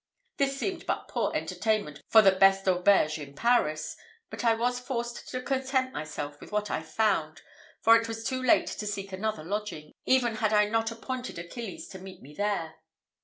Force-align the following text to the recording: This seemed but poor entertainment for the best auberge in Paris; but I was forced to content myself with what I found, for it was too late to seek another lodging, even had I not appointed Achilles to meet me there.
This 0.37 0.59
seemed 0.59 0.87
but 0.87 1.07
poor 1.09 1.31
entertainment 1.35 2.01
for 2.07 2.23
the 2.23 2.31
best 2.31 2.65
auberge 2.67 3.19
in 3.19 3.35
Paris; 3.35 3.95
but 4.31 4.43
I 4.43 4.55
was 4.55 4.79
forced 4.79 5.29
to 5.29 5.43
content 5.43 5.93
myself 5.93 6.41
with 6.41 6.51
what 6.51 6.71
I 6.71 6.81
found, 6.81 7.43
for 7.83 7.95
it 7.95 8.07
was 8.07 8.23
too 8.23 8.41
late 8.41 8.65
to 8.65 8.87
seek 8.87 9.13
another 9.13 9.43
lodging, 9.43 9.91
even 10.07 10.37
had 10.37 10.53
I 10.53 10.67
not 10.69 10.89
appointed 10.89 11.37
Achilles 11.37 11.87
to 11.89 11.99
meet 11.99 12.19
me 12.23 12.33
there. 12.33 12.77